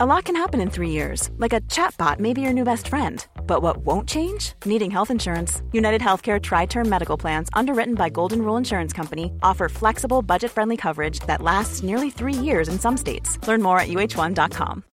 A 0.00 0.06
lot 0.06 0.26
can 0.26 0.36
happen 0.36 0.60
in 0.60 0.70
three 0.70 0.90
years, 0.90 1.28
like 1.38 1.52
a 1.52 1.60
chatbot 1.62 2.20
may 2.20 2.32
be 2.32 2.40
your 2.40 2.52
new 2.52 2.62
best 2.62 2.86
friend. 2.86 3.26
But 3.48 3.62
what 3.62 3.78
won't 3.78 4.08
change? 4.08 4.52
Needing 4.64 4.92
health 4.92 5.10
insurance. 5.10 5.60
United 5.72 6.00
Healthcare 6.00 6.40
Tri 6.40 6.66
Term 6.66 6.88
Medical 6.88 7.16
Plans, 7.16 7.48
underwritten 7.52 7.96
by 7.96 8.08
Golden 8.08 8.42
Rule 8.42 8.56
Insurance 8.56 8.92
Company, 8.92 9.32
offer 9.42 9.68
flexible, 9.68 10.22
budget 10.22 10.52
friendly 10.52 10.76
coverage 10.76 11.18
that 11.26 11.42
lasts 11.42 11.82
nearly 11.82 12.10
three 12.10 12.32
years 12.32 12.68
in 12.68 12.78
some 12.78 12.96
states. 12.96 13.44
Learn 13.48 13.60
more 13.60 13.80
at 13.80 13.88
uh1.com. 13.88 14.84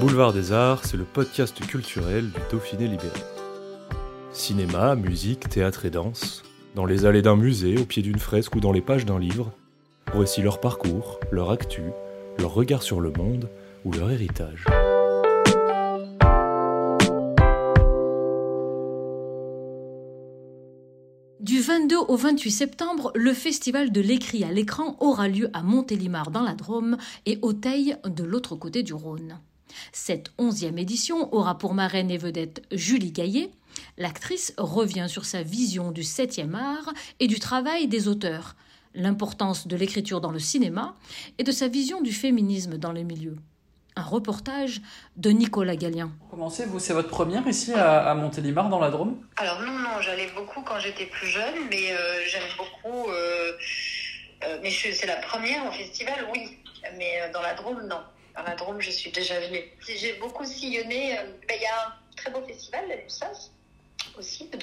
Boulevard 0.00 0.32
des 0.32 0.52
Arts, 0.52 0.84
c'est 0.84 0.96
le 0.96 1.04
podcast 1.04 1.58
culturel 1.66 2.30
du 2.30 2.38
Dauphiné 2.52 2.86
libéré. 2.86 3.18
Cinéma, 4.32 4.94
musique, 4.94 5.48
théâtre 5.48 5.84
et 5.84 5.90
danse. 5.90 6.44
Dans 6.76 6.86
les 6.86 7.06
allées 7.06 7.22
d'un 7.22 7.34
musée, 7.34 7.76
au 7.76 7.84
pied 7.84 8.02
d'une 8.02 8.20
fresque 8.20 8.54
ou 8.54 8.60
dans 8.60 8.70
les 8.70 8.82
pages 8.82 9.04
d'un 9.04 9.18
livre, 9.18 9.52
Voici 10.14 10.40
leur 10.40 10.58
parcours, 10.58 11.20
leur 11.30 11.50
actu, 11.50 11.82
leur 12.38 12.54
regard 12.54 12.82
sur 12.82 13.00
le 13.00 13.10
monde 13.10 13.48
ou 13.84 13.92
leur 13.92 14.10
héritage. 14.10 14.64
Du 21.40 21.60
22 21.60 21.96
au 21.96 22.16
28 22.16 22.50
septembre, 22.50 23.12
le 23.14 23.34
festival 23.34 23.92
de 23.92 24.00
l'écrit 24.00 24.44
à 24.44 24.50
l'écran 24.50 24.96
aura 25.00 25.28
lieu 25.28 25.50
à 25.52 25.62
Montélimar 25.62 26.30
dans 26.30 26.42
la 26.42 26.54
Drôme 26.54 26.96
et 27.26 27.38
au 27.42 27.52
de 27.52 28.24
l'autre 28.24 28.56
côté 28.56 28.82
du 28.82 28.94
Rhône. 28.94 29.38
Cette 29.92 30.32
onzième 30.38 30.78
édition 30.78 31.32
aura 31.34 31.58
pour 31.58 31.74
marraine 31.74 32.10
et 32.10 32.18
vedette 32.18 32.62
Julie 32.72 33.12
Gaillet. 33.12 33.50
L'actrice 33.98 34.54
revient 34.56 35.06
sur 35.08 35.26
sa 35.26 35.42
vision 35.42 35.92
du 35.92 36.02
septième 36.02 36.54
art 36.54 36.92
et 37.20 37.26
du 37.26 37.38
travail 37.38 37.88
des 37.88 38.08
auteurs, 38.08 38.56
l'importance 38.98 39.66
de 39.66 39.76
l'écriture 39.76 40.20
dans 40.20 40.30
le 40.30 40.38
cinéma 40.38 40.94
et 41.38 41.44
de 41.44 41.52
sa 41.52 41.68
vision 41.68 42.02
du 42.02 42.12
féminisme 42.12 42.76
dans 42.76 42.92
les 42.92 43.04
milieux. 43.04 43.36
Un 43.96 44.02
reportage 44.02 44.80
de 45.16 45.30
Nicolas 45.30 45.76
Gallien. 45.76 46.12
Commencez, 46.30 46.66
vous, 46.66 46.78
c'est 46.78 46.92
votre 46.92 47.08
première 47.08 47.46
ici 47.48 47.72
à, 47.72 48.14
Montélimar 48.14 48.68
dans 48.68 48.78
la 48.78 48.90
Drôme? 48.90 49.18
Alors 49.36 49.60
non, 49.60 49.72
non, 49.72 50.00
j'allais 50.00 50.28
beaucoup 50.36 50.62
quand 50.62 50.78
j'étais 50.78 51.06
plus 51.06 51.26
jeune, 51.26 51.54
mais 51.70 51.92
euh, 51.92 52.20
j'aime 52.26 52.42
beaucoup. 52.56 53.08
Euh, 53.08 53.52
euh, 54.44 54.58
mais 54.62 54.70
c'est 54.70 55.06
la 55.06 55.16
première 55.16 55.66
au 55.66 55.72
festival, 55.72 56.28
oui, 56.32 56.58
mais 56.96 57.30
dans 57.32 57.42
la 57.42 57.54
Drôme, 57.54 57.86
non. 57.88 58.00
Dans 58.36 58.44
la 58.44 58.54
Drôme, 58.54 58.80
je 58.80 58.90
suis 58.90 59.10
déjà 59.10 59.40
venue. 59.40 59.64
J'ai 59.80 60.12
beaucoup 60.20 60.44
sillonné. 60.44 61.16
Ben, 61.48 61.56
il 61.56 61.62
y 61.62 61.66
a 61.66 61.88
un 61.88 61.92
très 62.16 62.30
beau 62.30 62.40
festival, 62.46 62.84
la 62.88 62.96
Lussas, 62.96 63.50
aussi, 64.18 64.48
de. 64.48 64.58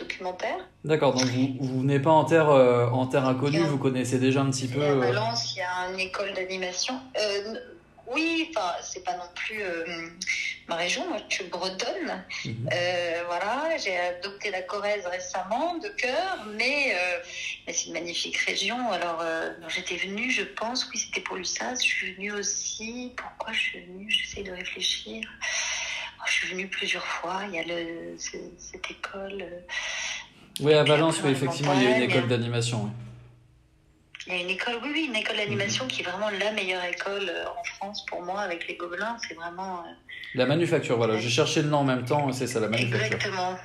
D'accord, 0.84 1.14
donc 1.14 1.26
vous, 1.26 1.56
vous 1.60 1.82
venez 1.82 2.00
pas 2.00 2.12
en 2.12 2.26
terre, 2.26 2.50
euh, 2.50 2.88
en 2.88 3.08
terre 3.08 3.26
inconnue, 3.26 3.60
vous 3.60 3.78
connaissez 3.78 4.20
déjà 4.20 4.42
un 4.42 4.52
petit 4.52 4.68
peu. 4.68 4.82
À 4.82 4.90
euh, 4.90 5.00
Valence, 5.00 5.56
il 5.56 5.60
y 5.60 5.62
a 5.62 5.92
une 5.92 6.00
école 6.00 6.34
d'animation. 6.34 7.00
Euh, 7.20 7.56
oui, 8.14 8.52
enfin, 8.52 8.72
c'est 8.84 9.04
pas 9.04 9.14
non 9.14 9.28
plus 9.34 9.64
ma 10.68 10.76
région, 10.76 11.10
moi 11.10 11.18
je 11.28 11.36
suis 11.36 11.46
bretonne. 11.46 12.24
Mhm. 12.46 12.70
voilà, 13.26 13.78
j'ai 13.84 13.98
adopté 13.98 14.52
la 14.52 14.62
Corrèze 14.62 15.08
récemment, 15.08 15.80
de 15.80 15.90
cœur, 15.90 16.46
mais, 16.56 16.96
mais 17.66 17.74
c'est 17.74 17.88
une 17.88 17.94
magnifique 17.94 18.38
région. 18.38 18.92
Alors, 18.92 19.24
j'étais 19.70 19.96
venue, 19.96 20.30
je 20.30 20.44
pense, 20.44 20.88
oui, 20.94 21.00
c'était 21.00 21.22
pour 21.22 21.36
l'USAS, 21.36 21.78
je 21.78 21.88
suis 21.88 22.14
venue 22.14 22.32
aussi. 22.34 23.12
Pourquoi 23.18 23.54
je 23.54 23.60
suis 23.60 23.86
venue? 23.86 24.12
J'essaie 24.12 24.44
de 24.44 24.52
réfléchir. 24.52 25.28
Je 26.26 26.32
suis 26.32 26.48
venue 26.50 26.68
plusieurs 26.68 27.06
fois. 27.06 27.42
Il 27.48 27.56
y 27.56 27.60
a 27.60 27.64
le, 27.64 28.16
cette 28.18 28.90
école. 28.90 29.42
Euh, 29.42 29.60
oui, 30.62 30.74
à 30.74 30.84
Valence, 30.84 31.22
oui, 31.24 31.32
effectivement, 31.32 31.74
il 31.74 31.84
y 31.84 31.88
a 31.88 31.98
une 31.98 32.04
école 32.04 32.28
d'animation. 32.28 32.92
Il 34.28 34.34
y 34.34 34.38
a 34.38 34.42
une 34.42 34.50
école, 34.50 34.80
oui, 34.82 34.90
oui, 34.92 35.06
une 35.08 35.16
école 35.16 35.38
d'animation 35.38 35.86
mhm. 35.86 35.92
qui 35.92 36.02
est 36.02 36.06
vraiment 36.06 36.30
la 36.30 36.52
meilleure 36.52 36.84
école 36.86 37.30
euh, 37.30 37.46
en 37.48 37.64
France 37.64 38.06
pour 38.08 38.24
moi 38.24 38.42
avec 38.42 38.68
les 38.68 38.76
Gobelins. 38.76 39.18
C'est 39.28 39.36
vraiment. 39.36 39.80
Euh, 39.80 39.90
la 40.34 40.46
manufacture, 40.46 40.98
voilà. 40.98 41.20
J'ai 41.20 41.30
cherché 41.30 41.62
le 41.62 41.70
nom 41.70 41.80
en 41.80 41.84
même 41.84 42.06
temps, 42.06 42.32
c'est 42.32 42.48
ça, 42.48 42.60
la 42.60 42.70
manufacture. 42.70 43.06
Exactement. 43.06 43.58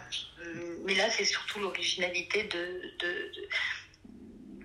Mais 0.84 0.94
là, 0.94 1.04
c'est 1.10 1.24
surtout 1.24 1.60
l'originalité 1.60 2.44
de, 2.44 2.82
de, 2.98 3.32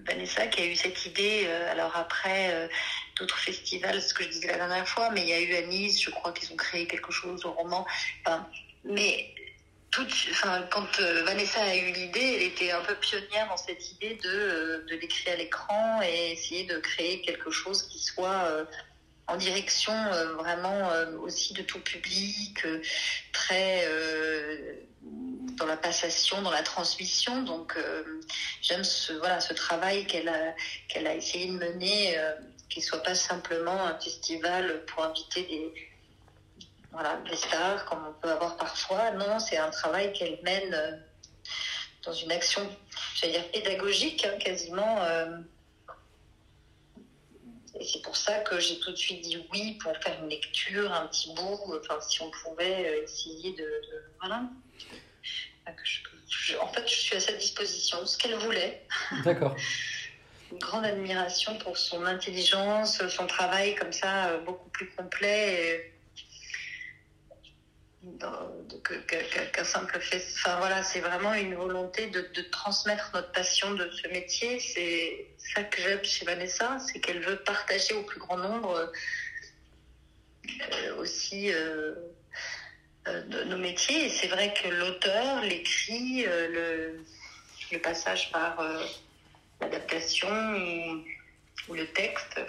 Vanessa 0.07 0.47
qui 0.47 0.61
a 0.61 0.66
eu 0.66 0.75
cette 0.75 1.05
idée. 1.05 1.47
alors 1.72 1.95
après, 1.95 2.69
d'autres 3.16 3.40
festivals, 3.40 4.02
ce 4.02 4.14
que 4.14 4.24
je 4.24 4.30
disais 4.30 4.48
la 4.48 4.58
dernière 4.58 4.88
fois, 4.88 5.09
mais 5.12 5.22
il 5.22 5.30
y 5.30 5.34
a 5.34 5.42
eu 5.42 5.56
à 5.56 5.62
Nice, 5.62 6.02
je 6.02 6.09
crois 6.09 6.31
qu'ils 6.34 6.52
ont 6.52 6.58
créé 6.58 6.88
quelque 6.88 7.12
chose 7.12 7.46
au 7.46 7.52
roman. 7.52 7.86
Mais 8.84 9.34
tout, 9.96 10.06
enfin, 10.31 10.68
quand 10.72 11.00
euh, 11.00 11.24
Vanessa 11.24 11.62
a 11.62 11.74
eu 11.74 11.94
l'idée, 11.94 12.36
elle 12.36 12.42
était 12.44 12.72
un 12.72 12.81
peu 12.81 12.96
pionnière 12.96 13.48
dans 13.48 13.56
cette 13.56 13.92
idée 13.92 14.20
de, 14.22 14.30
euh, 14.30 14.86
de 14.90 14.96
l'écrire 14.96 15.34
à 15.34 15.38
l'écran 15.38 16.02
et 16.03 16.34
essayer 16.34 16.66
de 16.66 16.78
créer 16.80 17.22
quelque 17.22 17.50
chose 17.50 17.84
qui 17.84 18.00
soit 18.00 18.44
euh, 18.48 18.66
en 19.28 19.38
direction 19.38 19.94
vraiment 20.38 20.92
aussi 21.24 21.53
de 21.53 21.64
tout 21.64 21.80
public, 21.80 22.64
très 23.34 23.90
dans 25.58 25.66
la 25.66 25.78
passation, 25.78 26.44
dans 26.44 26.52
la 26.52 26.62
transmission. 26.62 27.42
Donc 27.42 27.76
j'aime 28.62 28.84
ce 28.84 29.14
voilà 29.14 29.40
ce 29.40 29.53
travail 29.53 30.06
qu'elle 30.06 30.32
qu'elle 30.90 31.08
a 31.08 31.16
essayé 31.16 31.47
de 31.47 31.53
mener 31.53 32.16
qui 32.70 32.81
soit 32.81 33.03
pas 33.03 33.16
simplement 33.16 33.86
un 33.86 34.00
festival 34.00 34.86
pour 34.86 35.03
inviter 35.03 35.44
des, 35.44 35.74
voilà, 36.92 37.18
des 37.30 37.36
stars 37.36 37.86
comme 37.86 38.06
on 38.08 38.14
peut 38.14 38.31
avoir 38.31 38.58
parfois. 38.58 39.12
Non, 39.12 39.40
c'est 39.40 39.58
un 39.58 39.70
travail 39.70 40.14
qu'elle 40.14 40.40
mène 40.44 40.74
euh, 40.74 40.92
dans 42.03 42.14
une 42.14 42.31
action, 42.31 42.62
j'allais 43.16 43.34
dire 43.34 43.52
pédagogique, 43.52 44.26
hein, 44.26 44.38
quasiment. 44.40 45.02
Euh. 45.02 45.38
et 47.80 47.86
c'est 47.86 48.02
pour 48.02 48.16
ça 48.16 48.40
que 48.40 48.59
j'ai 48.59 48.80
tout 48.80 48.92
de 48.92 48.96
suite 48.96 49.22
dit 49.22 49.46
oui 49.52 49.74
pour 49.82 49.96
faire 49.97 50.22
une 50.24 50.30
lecture, 50.30 50.92
un 50.94 51.08
petit 51.08 51.34
bout, 51.34 51.59
enfin 51.80 52.00
si 52.02 52.22
on 52.22 52.32
pouvait 52.32 52.90
euh, 52.90 53.03
essayer 53.03 53.53
de, 53.53 53.84
voilà. 54.20 54.44
en 55.68 56.68
fait, 56.74 56.88
je 56.88 56.96
suis 56.96 57.16
à 57.16 57.20
sa 57.20 57.34
disposition, 57.34 58.06
ce 58.06 58.18
qu'elle 58.18 58.36
voulait. 58.36 58.88
D'accord 59.24 59.56
grande 60.59 60.85
admiration 60.85 61.57
pour 61.59 61.77
son 61.77 62.05
intelligence, 62.05 63.05
son 63.07 63.27
travail 63.27 63.75
comme 63.75 63.93
ça, 63.93 64.27
euh, 64.27 64.39
beaucoup 64.39 64.69
plus 64.69 64.89
complet 64.91 65.91
qu'un 69.53 69.63
simple 69.63 69.99
fait. 69.99 70.23
Enfin 70.33 70.57
voilà, 70.57 70.83
c'est 70.83 70.99
vraiment 70.99 71.33
une 71.33 71.55
volonté 71.55 72.07
de, 72.07 72.41
transmettre 72.51 73.11
notre 73.13 73.31
passion 73.31 73.73
de 73.73 73.89
ce 73.91 74.07
métier. 74.09 74.59
C'est 74.59 75.27
ça 75.38 75.63
que 75.63 75.81
j'aime 75.81 76.03
chez 76.03 76.25
Vanessa, 76.25 76.77
c'est 76.79 76.99
qu'elle 76.99 77.19
veut 77.19 77.37
partager 77.37 77.93
au 77.95 78.03
plus 78.03 78.19
grand 78.19 78.37
nombre 78.37 78.91
euh, 80.61 80.95
aussi 80.97 81.51
euh, 81.51 81.95
nos 83.47 83.57
métiers. 83.57 84.05
Et 84.05 84.09
c'est 84.09 84.27
vrai 84.27 84.53
que 84.53 84.67
l'auteur, 84.67 85.41
l'écrit, 85.41 86.25
le, 86.25 87.01
passage 87.83 88.31
par 88.31 88.61
l'adaptation 89.61 90.29
ou, 91.67 91.73
le 91.73 91.88
texte 91.88 92.39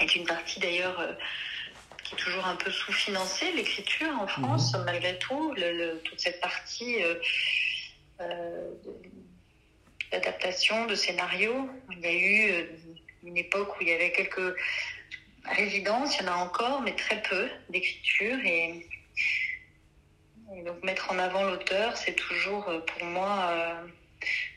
est 0.00 0.14
une 0.14 0.24
partie 0.24 0.60
d'ailleurs 0.60 0.98
euh, 1.00 1.12
qui 2.04 2.14
est 2.14 2.18
toujours 2.18 2.46
un 2.46 2.56
peu 2.56 2.70
sous-financée, 2.70 3.52
l'écriture 3.52 4.12
en 4.20 4.26
France, 4.26 4.74
mhm. 4.74 4.84
malgré 4.84 5.18
tout, 5.18 5.54
toute 6.04 6.20
cette 6.20 6.40
partie 6.40 7.02
euh, 7.02 7.14
euh, 8.20 8.70
d'adaptation, 10.12 10.86
de 10.86 10.94
scénario. 10.94 11.68
Il 11.90 12.00
y 12.00 12.06
a 12.06 12.12
eu 12.12 12.68
une 13.24 13.36
époque 13.36 13.76
où 13.78 13.82
il 13.82 13.88
y 13.88 13.92
avait 13.92 14.12
quelques 14.12 14.54
résidences, 15.44 16.16
il 16.18 16.24
y 16.24 16.28
en 16.28 16.32
a 16.32 16.36
encore, 16.36 16.82
mais 16.82 16.94
très 16.94 17.20
peu 17.22 17.48
d'écriture. 17.68 18.38
Et, 18.44 18.86
donc 20.64 20.82
mettre 20.82 21.12
en 21.12 21.18
avant 21.20 21.44
l'auteur, 21.44 21.96
c'est 21.96 22.14
toujours 22.14 22.64
pour 22.64 23.04
moi 23.04 23.84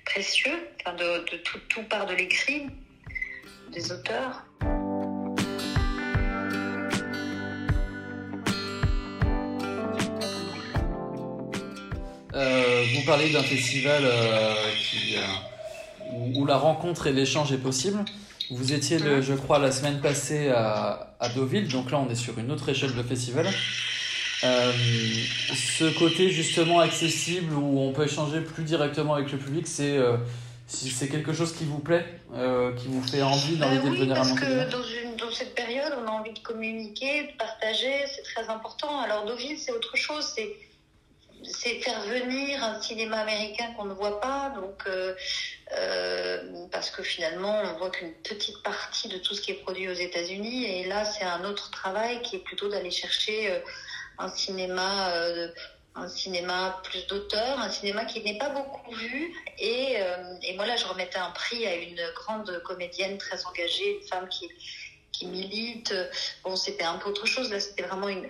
précieux, 0.05 0.59
de, 0.85 1.37
tout, 1.37 1.59
tout 1.69 1.83
part 1.83 2.05
de 2.05 2.13
l'écrit 2.13 2.67
des 3.71 3.91
auteurs. 3.91 4.45
Euh, 12.35 12.83
vous 12.95 13.05
parlez 13.05 13.31
d'un 13.31 13.43
festival 13.43 14.01
euh, 14.03 14.53
qui, 14.79 15.15
euh, 15.15 16.31
où, 16.35 16.45
la 16.45 16.57
rencontre 16.57 17.07
et 17.07 17.13
l'échange 17.13 17.51
est 17.51 17.57
possible. 17.57 18.03
Vous 18.49 18.73
étiez, 18.73 18.99
je 18.99 19.33
crois, 19.33 19.59
la 19.59 19.71
semaine 19.71 20.01
passée 20.01 20.49
à, 20.49 21.15
à, 21.19 21.29
Deauville, 21.29 21.67
donc 21.67 21.91
là 21.91 21.99
on 21.99 22.09
est 22.09 22.15
sur 22.15 22.37
une 22.39 22.51
autre 22.51 22.69
échelle 22.69 22.93
de 22.93 23.03
festival. 23.03 23.47
Euh, 24.43 24.73
ce 25.55 25.97
côté 25.97 26.29
justement 26.29 26.79
accessible 26.79 27.53
où 27.53 27.79
on 27.79 27.93
peut 27.93 28.03
échanger 28.05 28.41
plus 28.41 28.63
directement 28.63 29.13
avec 29.13 29.31
le 29.31 29.37
public, 29.37 29.67
c'est 29.67 29.97
euh, 29.97 30.17
c'est 30.67 31.07
quelque 31.07 31.33
chose 31.33 31.53
qui 31.53 31.65
vous 31.65 31.79
plaît, 31.79 32.05
euh, 32.35 32.73
qui 32.73 32.87
vous 32.87 33.03
fait 33.03 33.21
envie 33.21 33.57
d'envie 33.57 33.77
de 33.77 33.95
venir 33.95 34.19
à 34.19 34.23
Montpellier 34.23 34.65
parce 34.65 34.71
que 34.71 34.71
dans, 34.71 34.83
une, 34.83 35.15
dans 35.15 35.31
cette 35.31 35.55
période, 35.55 35.93
on 36.01 36.07
a 36.07 36.11
envie 36.11 36.33
de 36.33 36.39
communiquer, 36.39 37.23
de 37.23 37.37
partager, 37.37 37.93
c'est 38.07 38.23
très 38.23 38.49
important. 38.49 38.99
Alors 39.01 39.25
Deauville, 39.25 39.57
c'est 39.57 39.71
autre 39.71 39.95
chose, 39.95 40.25
c'est 40.35 40.55
c'est 41.45 41.81
faire 41.81 42.01
venir 42.03 42.63
un 42.63 42.81
cinéma 42.81 43.17
américain 43.17 43.65
qu'on 43.77 43.83
ne 43.83 43.93
voit 43.93 44.21
pas. 44.21 44.53
Donc, 44.55 44.87
parce 46.71 46.89
que 46.89 47.03
finalement, 47.03 47.61
on 47.65 47.77
voit 47.77 47.89
qu'une 47.89 48.13
petite 48.13 48.63
partie 48.63 49.09
de 49.09 49.17
tout 49.17 49.35
ce 49.35 49.41
qui 49.41 49.51
est 49.51 49.55
produit 49.55 49.89
aux 49.89 49.93
États-Unis. 49.93 50.65
Et 50.65 50.87
là, 50.87 51.03
c'est 51.03 51.25
un 51.25 51.43
autre 51.43 51.69
travail 51.69 52.21
qui 52.21 52.37
est 52.37 52.39
plutôt 52.39 52.69
d'aller 52.69 52.91
chercher 52.91 53.61
un 54.17 54.29
cinéma 54.29 55.11
un 55.95 56.07
cinéma 56.07 56.81
plus 56.83 57.05
d'auteur, 57.07 57.59
un 57.59 57.69
cinéma 57.69 58.05
qui 58.05 58.21
n'est 58.21 58.37
pas 58.37 58.49
beaucoup 58.49 58.91
vu. 58.91 59.33
Et, 59.59 59.95
euh, 59.97 60.35
et, 60.41 60.55
moi, 60.55 60.65
là, 60.65 60.75
je 60.75 60.85
remettais 60.85 61.19
un 61.19 61.31
prix 61.31 61.65
à 61.67 61.75
une 61.75 62.01
grande 62.15 62.61
comédienne 62.63 63.17
très 63.17 63.45
engagée, 63.45 63.99
une 63.99 64.07
femme 64.07 64.27
qui, 64.29 64.49
qui 65.11 65.27
milite. 65.27 65.93
Bon, 66.43 66.55
c'était 66.55 66.83
un 66.83 66.97
peu 66.97 67.09
autre 67.09 67.27
chose. 67.27 67.51
Là, 67.51 67.59
c'était 67.59 67.83
vraiment 67.83 68.09
une, 68.09 68.27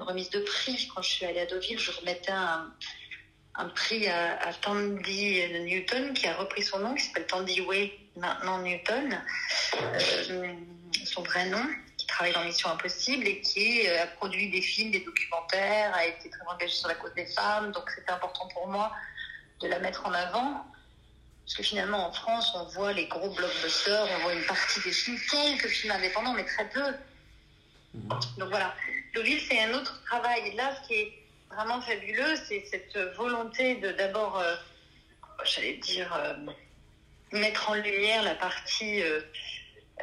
remise 0.00 0.30
de 0.30 0.40
prix. 0.40 0.88
Quand 0.94 1.02
je 1.02 1.10
suis 1.10 1.26
allée 1.26 1.40
à 1.40 1.46
Deauville, 1.46 1.78
je 1.78 1.90
remettais 1.90 2.32
un, 2.32 3.68
prix 3.74 4.06
à, 4.06 4.40
à, 4.40 4.52
Tandy 4.52 5.42
Newton, 5.62 6.14
qui 6.14 6.28
a 6.28 6.36
repris 6.36 6.62
son 6.62 6.78
nom, 6.78 6.94
qui 6.94 7.04
s'appelle 7.04 7.26
Tandy 7.26 7.60
Way, 7.60 7.92
maintenant 8.16 8.58
Newton, 8.58 9.20
euh, 9.74 10.54
son 11.04 11.22
vrai 11.22 11.46
nom 11.46 11.64
travaille 12.06 12.32
dans 12.32 12.44
Mission 12.44 12.70
Impossible 12.70 13.26
et 13.26 13.40
qui 13.40 13.86
euh, 13.86 14.02
a 14.02 14.06
produit 14.06 14.50
des 14.50 14.62
films, 14.62 14.90
des 14.90 15.00
documentaires, 15.00 15.94
a 15.94 16.06
été 16.06 16.30
très 16.30 16.46
engagé 16.46 16.72
sur 16.72 16.88
la 16.88 16.94
cause 16.94 17.14
des 17.14 17.26
femmes. 17.26 17.72
Donc 17.72 17.88
c'était 17.90 18.10
important 18.10 18.48
pour 18.48 18.68
moi 18.68 18.92
de 19.60 19.68
la 19.68 19.78
mettre 19.78 20.06
en 20.06 20.12
avant. 20.12 20.64
Parce 21.44 21.56
que 21.56 21.62
finalement, 21.62 22.08
en 22.08 22.12
France, 22.12 22.52
on 22.54 22.64
voit 22.64 22.92
les 22.92 23.06
gros 23.06 23.28
blockbusters, 23.30 24.08
on 24.16 24.22
voit 24.22 24.34
une 24.34 24.46
partie 24.46 24.80
des 24.80 24.92
films, 24.92 25.18
quelques 25.30 25.68
films 25.68 25.92
indépendants, 25.92 26.32
mais 26.32 26.44
très 26.44 26.68
peu. 26.70 26.94
Donc 27.92 28.48
voilà. 28.48 28.74
Deauville, 29.14 29.40
c'est 29.40 29.60
un 29.62 29.74
autre 29.74 30.02
travail. 30.04 30.54
Là, 30.56 30.74
ce 30.76 30.88
qui 30.88 30.94
est 30.94 31.12
vraiment 31.50 31.80
fabuleux, 31.82 32.34
c'est 32.48 32.64
cette 32.70 32.96
volonté 33.16 33.76
de 33.76 33.92
d'abord, 33.92 34.38
euh, 34.38 34.56
j'allais 35.44 35.74
dire, 35.74 36.12
euh, 36.14 36.34
mettre 37.32 37.70
en 37.70 37.74
lumière 37.74 38.22
la 38.22 38.34
partie 38.34 39.02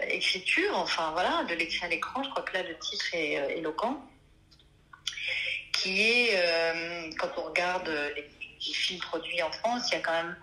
écriture, 0.07 0.75
enfin 0.75 1.11
voilà, 1.11 1.43
de 1.43 1.53
l'écrit 1.53 1.85
à 1.85 1.89
l'écran, 1.89 2.23
je 2.23 2.29
crois 2.29 2.43
que 2.43 2.53
là 2.53 2.63
le 2.63 2.77
titre 2.77 3.05
est 3.13 3.39
euh, 3.39 3.57
éloquent, 3.57 4.01
qui 5.73 6.01
est, 6.01 6.31
euh, 6.35 7.09
quand 7.17 7.29
on 7.37 7.43
regarde 7.43 7.89
les, 8.15 8.29
films 8.59 8.99
produits 8.99 9.41
en 9.41 9.51
France, 9.51 9.89
il 9.89 9.95
y 9.95 9.97
a 9.97 10.01
quand 10.01 10.11
même 10.11 10.37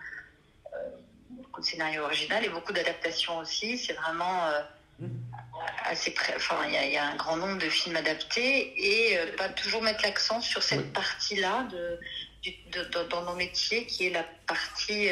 euh, 0.75 0.79
beaucoup 1.31 1.61
de 1.61 1.67
scénarios 1.67 2.03
originaux 2.03 2.37
et 2.43 2.49
beaucoup 2.49 2.73
d'adaptations 2.73 3.39
aussi, 3.39 3.79
c'est 3.79 3.93
vraiment 3.93 4.51
assez 5.85 6.13
enfin 6.35 6.67
il 6.67 6.93
y, 6.93 6.97
a, 6.97 7.07
un 7.07 7.15
grand 7.15 7.37
nombre 7.37 7.59
de 7.59 7.69
films 7.69 7.95
adaptés 7.95 8.73
et 8.77 9.17
pas 9.37 9.49
toujours 9.51 9.83
mettre 9.83 10.03
l'accent 10.03 10.41
sur 10.41 10.65
cette 10.65 10.93
partie-là 10.93 11.69
de, 11.71 13.05
dans 13.09 13.23
nos 13.23 13.37
métiers 13.37 13.87
qui 13.87 14.09
est 14.09 14.11
la 14.11 14.25
partie 14.49 15.09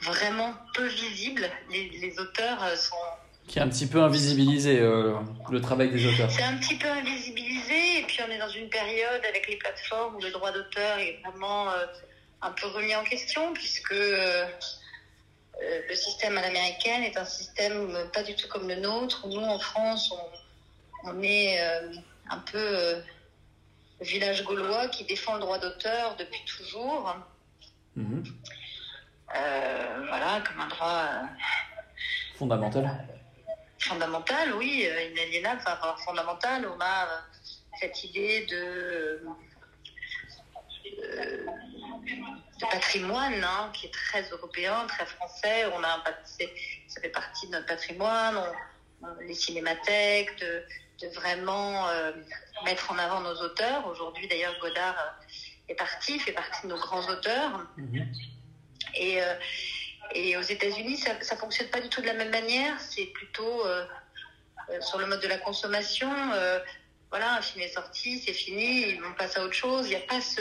vraiment 0.00 0.54
peu 0.74 0.86
visible. 0.86 1.50
Les, 1.70 2.18
auteurs 2.18 2.62
euh, 2.62 2.76
sont 2.76 2.96
qui 3.48 3.58
est 3.58 3.62
un 3.62 3.68
petit 3.68 3.88
peu 3.88 4.00
invisibilisé 4.00 4.78
euh, 4.78 5.14
le 5.50 5.60
travail 5.60 5.90
des 5.90 6.06
auteurs. 6.06 6.30
C'est 6.30 6.44
un 6.44 6.56
petit 6.58 6.76
peu 6.76 6.88
invisibilisé 6.88 7.98
et 7.98 8.02
puis 8.04 8.20
on 8.26 8.30
est 8.30 8.38
dans 8.38 8.48
une 8.48 8.68
période 8.68 9.20
avec 9.28 9.48
les 9.48 9.56
plateformes 9.56 10.14
où 10.14 10.20
le 10.20 10.30
droit 10.30 10.52
d'auteur 10.52 10.98
est 10.98 11.18
vraiment 11.24 11.68
euh, 11.70 11.84
un 12.40 12.52
peu 12.52 12.68
remis 12.68 12.94
en 12.94 13.02
question 13.02 13.52
puisque 13.52 13.90
le 13.90 14.46
système 15.94 16.38
à 16.38 16.42
l'américaine 16.42 17.02
est 17.02 17.16
un 17.16 17.24
système 17.24 17.92
pas 18.12 18.22
du 18.22 18.36
tout 18.36 18.46
comme 18.48 18.68
le 18.68 18.76
nôtre. 18.76 19.26
Nous 19.26 19.40
en 19.40 19.58
France 19.58 20.14
on, 21.04 21.10
on 21.10 21.22
est 21.22 21.60
un 22.30 22.38
peu 22.38 23.02
village 24.00 24.44
gaulois 24.44 24.88
qui 24.88 25.04
défend 25.04 25.34
le 25.34 25.40
droit 25.40 25.58
d'auteur 25.58 26.16
depuis 26.16 26.40
toujours. 26.46 27.16
Mhm. 27.96 28.24
Euh, 29.34 30.06
voilà, 30.08 30.42
comme 30.46 30.60
un 30.60 30.68
droit 30.68 31.04
euh, 31.04 31.22
fondamental. 32.36 33.08
Fondamental, 33.78 34.54
oui, 34.54 34.86
euh, 34.86 35.10
inaliénable, 35.10 35.62
enfin 35.66 35.96
fondamental. 36.04 36.66
On 36.66 36.80
a 36.80 37.08
cette 37.80 38.04
idée 38.04 38.46
de, 38.46 39.24
de 42.60 42.66
patrimoine 42.70 43.42
hein, 43.42 43.70
qui 43.72 43.86
est 43.86 43.92
très 43.92 44.22
européen, 44.28 44.86
très 44.86 45.06
français. 45.06 45.64
On 45.74 45.82
a 45.82 46.02
ça 46.86 47.00
fait 47.00 47.08
partie 47.08 47.46
de 47.46 47.52
notre 47.52 47.66
patrimoine. 47.66 48.38
les 49.22 49.34
cinémathèques, 49.34 50.38
de, 50.40 50.62
de 51.00 51.08
vraiment 51.14 51.86
mettre 52.66 52.92
en 52.92 52.98
avant 52.98 53.20
nos 53.20 53.34
auteurs. 53.40 53.86
Aujourd'hui, 53.86 54.28
d'ailleurs, 54.28 54.54
Godard 54.60 55.16
est 55.68 55.74
parti, 55.74 56.18
fait 56.18 56.32
partie 56.32 56.66
de 56.66 56.72
nos 56.72 56.78
grands 56.78 57.08
auteurs. 57.08 57.66
Mhm. 57.78 58.12
Et, 58.94 59.22
euh, 59.22 59.34
et 60.14 60.36
aux 60.36 60.42
États-Unis, 60.42 60.98
ça 60.98 61.14
ne 61.14 61.38
fonctionne 61.40 61.68
pas 61.68 61.80
du 61.80 61.88
tout 61.88 62.00
de 62.00 62.06
la 62.06 62.14
même 62.14 62.30
manière. 62.30 62.78
C'est 62.80 63.06
plutôt 63.06 63.66
euh, 63.66 63.84
euh, 64.70 64.80
sur 64.80 64.98
le 64.98 65.06
mode 65.06 65.20
de 65.20 65.28
la 65.28 65.38
consommation. 65.38 66.10
voilà, 67.10 67.34
un 67.34 67.42
film 67.42 67.62
est 67.62 67.74
sorti, 67.74 68.18
c'est 68.18 68.32
fini, 68.32 68.98
on 69.06 69.12
passe 69.12 69.36
à 69.36 69.44
autre 69.44 69.54
chose. 69.54 69.86
Il 69.86 69.92
y 69.92 69.96
a 69.96 70.00
pas 70.00 70.20
ce, 70.20 70.40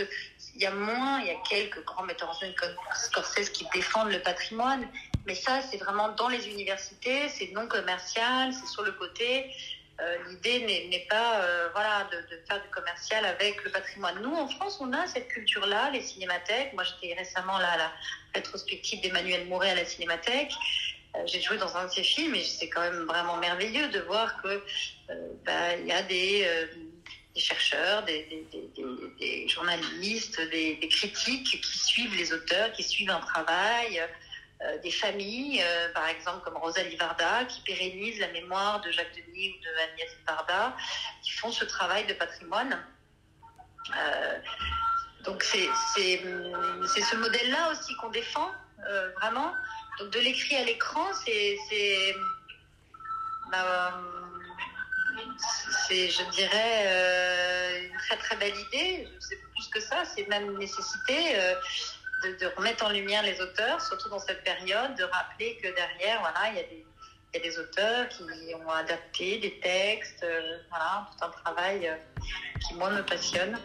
il 0.56 0.62
y 0.62 0.66
a 0.66 0.72
moins, 0.72 1.20
il 1.20 1.28
y 1.28 1.32
a 1.32 1.38
quelques 1.50 1.84
grands 1.84 2.04
metteurs 2.04 2.30
en 2.30 2.34
scène 2.34 2.54
comme 2.56 2.74
Scorsese 2.96 3.50
qui 3.50 3.66
défendent 3.74 4.12
le 4.12 4.22
patrimoine, 4.22 4.88
mais 5.26 5.36
ça, 5.36 5.62
c'est 5.62 5.78
vraiment 5.78 6.10
dans 6.10 6.30
les 6.30 6.48
universités, 6.48 7.30
c'est 7.30 7.52
non 7.52 7.68
commercial, 7.68 8.54
c'est 8.54 8.68
sur 8.68 8.84
le 8.84 8.94
côté. 8.94 9.54
Euh, 10.02 10.18
l'idée 10.30 10.88
n'est 10.90 11.06
pas 11.10 11.42
euh, 11.42 11.70
voilà, 11.74 12.10
de, 12.12 12.38
faire 12.48 12.62
du 12.62 12.70
commercial 12.70 13.24
avec 13.24 13.64
le 13.64 13.70
patrimoine. 13.70 14.20
Nous, 14.22 14.34
en 14.34 14.48
France, 14.48 14.80
on 14.82 14.92
a 14.94 15.06
cette 15.06 15.28
culture-là, 15.28 15.92
les 15.92 16.02
cinémathèques. 16.02 16.74
Moi, 16.74 16.84
j'étais 16.84 17.14
récemment 17.14 17.60
là 17.60 17.72
à 17.74 17.78
la 17.78 17.92
rétrospective 18.34 19.02
d'Emmanuel 19.02 19.48
Mouret 19.48 19.72
à 19.72 19.76
la 19.76 19.86
cinémathèque. 19.86 20.54
Euh, 21.16 21.20
j'ai 21.26 21.42
joué 21.42 21.58
dans 21.58 21.76
un 21.78 21.86
de 21.86 21.92
ses 21.92 22.04
films 22.04 22.34
et 22.34 22.44
c'est 22.44 22.70
quand 22.70 22.82
même 22.82 23.04
vraiment 23.04 23.38
merveilleux 23.38 23.90
de 23.90 24.00
voir 24.00 24.42
que 24.42 24.64
bah, 25.46 25.76
y 25.78 25.92
a 25.92 26.02
des, 26.04 26.48
chercheurs, 27.36 28.04
des, 28.04 28.48
des 29.20 29.48
journalistes, 29.48 30.42
des, 30.50 30.80
critiques 30.90 31.62
qui 31.62 31.78
suivent 31.78 32.16
les 32.16 32.34
auteurs, 32.34 32.72
qui 32.72 32.82
suivent 32.82 33.12
un 33.12 33.20
travail. 33.20 34.02
Euh, 34.64 34.78
des 34.84 34.92
familles, 34.92 35.60
euh, 35.64 35.92
par 35.92 36.08
exemple 36.08 36.44
comme 36.44 36.56
Rosalie 36.58 36.96
Varda, 36.96 37.46
qui 37.46 37.62
pérennisent 37.62 38.20
la 38.20 38.28
mémoire 38.28 38.80
de 38.82 38.92
Jacques 38.92 39.16
Denis 39.16 39.56
ou 39.58 39.64
de 39.64 39.92
Agnès 39.92 40.10
Varda, 40.28 40.76
qui 41.24 41.32
font 41.32 41.52
ce 41.52 41.66
travail 41.66 42.06
de 42.06 42.14
patrimoine. 42.14 42.78
Euh, 43.98 44.38
donc 45.24 45.42
c'est 45.42 45.68
ce 45.88 47.16
modèle-là 47.16 47.72
aussi 47.72 47.96
qu'on 47.96 48.10
défend, 48.10 48.52
vraiment. 49.20 49.52
Donc 49.98 50.12
de 50.12 50.20
l'écrit 50.20 50.56
à 50.56 50.64
l'écran, 50.64 51.08
c'est, 51.26 51.58
bah, 53.52 54.00
c'est, 55.88 56.08
je 56.08 56.24
dirais, 56.32 57.82
une 57.90 57.98
très 57.98 58.18
très 58.18 58.36
belle 58.36 58.56
idée. 58.56 59.08
C'est 59.20 59.42
plus 59.56 59.68
que 59.74 59.80
ça, 59.80 60.06
c'est 60.06 60.28
même 60.28 60.52
une 60.52 60.60
nécessité 60.60 61.36
de, 62.24 62.56
remettre 62.56 62.86
en 62.86 62.90
lumière 62.90 63.24
les 63.24 63.42
auteurs, 63.42 63.82
surtout 63.82 64.10
dans 64.10 64.20
cette 64.20 64.44
période, 64.44 64.96
de 64.98 65.04
rappeler 65.04 65.58
que 65.62 65.68
derrière, 65.74 66.20
voilà, 66.22 66.52
il 66.52 66.58
y 66.58 66.60
a 66.60 67.40
des, 67.40 67.60
auteurs 67.60 68.08
qui 68.10 68.24
ont 68.54 68.70
adapté 68.70 69.40
des 69.40 69.60
textes, 69.60 70.24
euh, 70.24 70.58
voilà, 70.70 71.08
tout 71.12 71.26
un 71.26 71.30
travail 71.30 71.88
euh, 71.88 71.96
qui, 72.60 72.76
moi, 72.76 72.90
me 72.92 73.02
passionne. 73.02 73.58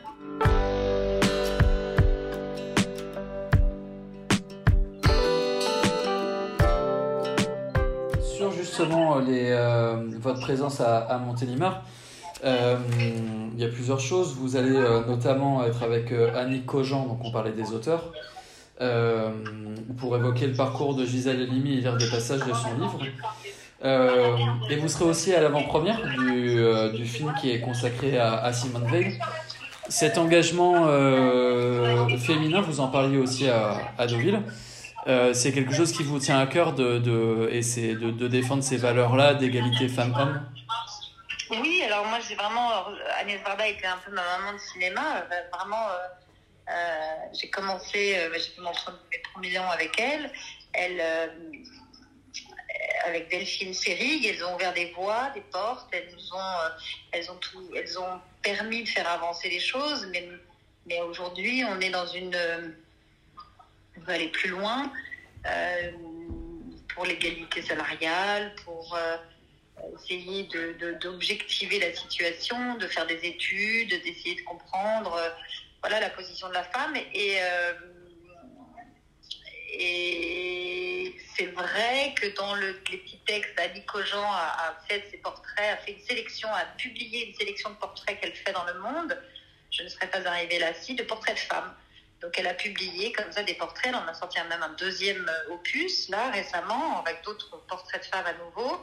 Sur 8.23 8.53
justement 8.53 9.19
euh, 9.19 9.97
votre 10.19 10.41
présence 10.41 10.81
à, 10.81 10.99
à 10.99 11.19
Montélimar, 11.19 11.83
il 12.45 13.59
y 13.59 13.65
a 13.65 13.69
plusieurs 13.69 14.01
choses. 14.01 14.35
Vous 14.35 14.57
allez 14.57 14.79
notamment 15.07 15.65
être 15.65 15.83
avec 15.83 16.13
Annie 16.13 16.65
Cogent, 16.65 17.07
donc 17.07 17.21
on 17.25 17.33
parlait 17.33 17.53
des 17.53 17.73
auteurs. 17.73 18.13
Euh, 18.83 19.31
pour 19.99 20.15
évoquer 20.17 20.47
le 20.47 20.53
parcours 20.53 20.95
de 20.95 21.07
Gisèle 21.07 21.41
Halimi 21.41 21.79
et 21.79 21.81
lire 21.81 21.97
des 21.97 22.11
passages 22.11 22.41
de 22.41 22.53
son 22.53 22.75
livre. 22.79 22.99
Euh, 23.83 24.37
et 24.69 24.77
vous 24.77 24.89
serez 24.89 25.07
aussi 25.07 25.35
à 25.35 25.41
l'avant-première 25.41 26.03
du, 26.03 26.59
euh, 26.59 26.93
du, 26.93 27.07
film 27.07 27.33
qui 27.41 27.51
est 27.51 27.61
consacré 27.61 28.19
à, 28.19 28.53
Simone 28.53 28.87
Veil. 28.87 29.19
Cet 29.89 30.19
engagement 30.19 30.89
féminin, 32.19 32.61
vous 32.61 32.81
en 32.81 32.89
parliez 32.89 33.17
aussi 33.17 33.49
à, 33.49 33.79
à 33.97 34.07
Deauville. 34.07 34.43
c'est 35.33 35.53
quelque 35.53 35.73
chose 35.73 35.93
qui 35.93 36.03
vous 36.03 36.19
tient 36.19 36.39
à 36.39 36.47
cœur 36.47 36.75
de, 36.75 36.99
de, 36.99 37.49
et 37.51 37.63
c'est 37.63 37.95
de, 37.95 38.11
de, 38.11 38.29
défendre 38.29 38.63
ces 38.63 38.77
valeurs-là 38.77 39.33
d'égalité 39.35 39.89
femmes-hommes? 39.89 40.43
Oui, 41.51 41.83
alors 41.87 42.05
moi 42.07 42.19
j'ai 42.29 42.35
vraiment 42.35 42.69
Agnès 43.19 43.41
Varda 43.43 43.69
était 43.69 43.87
un 43.87 43.97
peu 44.05 44.11
ma 44.11 44.23
maman 44.37 44.53
de 44.53 44.59
cinéma, 44.59 45.25
vraiment 45.57 45.87
j'ai 47.33 47.49
commencé, 47.51 48.17
euh, 48.17 48.33
j'ai 48.35 48.51
fait 48.51 48.61
mon 48.61 48.73
premier 49.35 49.59
ans 49.59 49.71
avec 49.71 49.99
elle. 50.01 50.31
Elle, 50.73 51.01
euh, 51.01 51.27
avec 53.05 53.31
Delphine 53.31 53.73
Sérig, 53.73 54.27
elles 54.27 54.45
ont 54.45 54.55
ouvert 54.55 54.75
des 54.75 54.91
voies, 54.93 55.31
des 55.35 55.41
portes, 55.41 55.89
elles 55.93 56.09
nous 56.13 56.35
ont, 56.35 56.71
elles 57.13 57.31
ont 57.31 57.37
tout, 57.37 57.71
elles 57.75 57.99
ont 57.99 58.21
permis 58.43 58.83
de 58.83 58.89
faire 58.89 59.09
avancer 59.09 59.49
les 59.49 59.61
choses, 59.61 60.09
mais, 60.87 61.01
aujourd'hui, 61.01 61.65
on 61.65 61.81
est 61.81 61.91
dans 61.91 62.07
une, 62.07 62.37
on 63.97 64.01
veut 64.01 64.13
aller 64.13 64.29
plus 64.29 64.51
loin. 64.51 64.93
pour 66.95 67.05
l'égalité 67.05 67.63
salariale, 67.63 68.55
pour 68.65 68.99
essayer 69.95 70.49
d'objectiver 71.01 71.79
de, 71.79 71.85
la 71.87 71.95
situation, 71.95 72.75
de 72.77 72.87
faire 72.89 73.07
des 73.07 73.21
études, 73.25 73.91
d'essayer 74.03 74.35
de 74.35 74.43
comprendre 74.43 75.19
voilà 75.81 76.01
la 76.01 76.11
position 76.11 76.49
de 76.49 76.55
la 76.55 76.65
femme 76.65 76.97
et 76.97 77.39
et 79.79 81.15
c'est 81.37 81.47
vrai 81.47 82.15
que 82.15 82.35
dans 82.37 82.55
le, 82.55 82.81
les 82.91 82.99
petits 82.99 83.21
textes, 83.27 83.59
Annie 83.59 83.85
Cogent 83.85 84.25
a, 84.25 84.75
fait 84.89 85.05
ses 85.11 85.19
portraits, 85.19 85.73
a 85.73 85.77
fait 85.77 85.93
une 85.93 86.01
sélection, 86.01 86.49
a 86.53 86.65
publié 86.79 87.29
une 87.29 87.35
sélection 87.35 87.71
de 87.71 87.75
portraits 87.75 88.19
qu'elle 88.21 88.35
fait 88.35 88.53
dans 88.53 88.65
le 88.65 88.75
monde. 88.81 89.21
Je 89.71 89.83
ne 89.83 89.89
serais 89.89 90.07
pas 90.07 90.27
arrivée 90.27 90.59
là-ci, 90.59 90.95
de 90.95 91.03
portraits 91.03 91.35
de 91.35 91.41
femmes. 91.41 91.75
Donc 92.23 92.39
elle 92.39 92.47
a 92.47 92.55
publié 92.55 93.13
comme 93.13 93.31
ça 93.31 93.43
des 93.43 93.55
portraits. 93.55 93.89
Elle 93.89 93.97
en 93.97 94.07
a 94.07 94.15
sorti 94.15 94.39
même 94.49 94.63
un 94.63 94.75
deuxième 94.75 95.31
opus 95.51 96.09
là 96.09 96.31
récemment 96.31 97.01
avec 97.01 97.23
d'autres 97.25 97.59
portraits 97.67 98.01
de 98.03 98.07
femmes 98.07 98.27
à 98.27 98.33
nouveau 98.33 98.83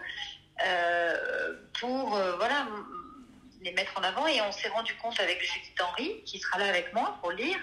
euh, 0.63 1.53
pour 1.79 2.15
euh, 2.15 2.35
voilà 2.35 2.67
les 3.63 3.71
mettre 3.71 3.97
en 3.97 4.03
avant. 4.03 4.27
Et 4.27 4.41
on 4.41 4.51
s'est 4.51 4.69
rendu 4.69 4.95
compte 4.95 5.19
avec 5.19 5.41
Judith 5.41 5.79
Henry 5.81 6.23
qui 6.25 6.39
sera 6.39 6.59
là 6.59 6.67
avec 6.67 6.93
moi 6.93 7.17
pour 7.21 7.31
lire 7.31 7.59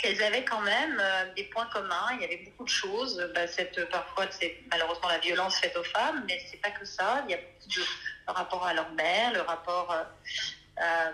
qu'elles 0.00 0.22
avaient 0.22 0.44
quand 0.44 0.62
même 0.62 0.98
euh, 0.98 1.34
des 1.34 1.44
points 1.44 1.66
communs. 1.66 2.06
Il 2.14 2.22
y 2.22 2.24
avait 2.24 2.42
beaucoup 2.44 2.64
de 2.64 2.70
choses. 2.70 3.30
Bah, 3.34 3.46
cette, 3.46 3.84
parfois, 3.90 4.26
c'est 4.30 4.62
malheureusement 4.70 5.08
la 5.08 5.18
violence 5.18 5.56
faite 5.56 5.76
aux 5.76 5.84
femmes, 5.84 6.24
mais 6.26 6.42
c'est 6.50 6.60
pas 6.60 6.70
que 6.70 6.84
ça. 6.84 7.22
Il 7.28 7.32
y 7.32 7.34
a 7.34 7.38
beaucoup 7.38 7.68
de, 7.68 7.80
le 8.28 8.32
rapport 8.32 8.66
à 8.66 8.74
leur 8.74 8.90
mère, 8.92 9.32
le 9.32 9.42
rapport 9.42 9.92
euh, 9.92 11.10